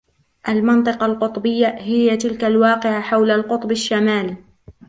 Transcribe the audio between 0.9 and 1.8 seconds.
القطبية